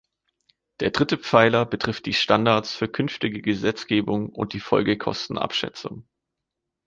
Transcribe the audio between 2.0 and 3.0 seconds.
die Standards für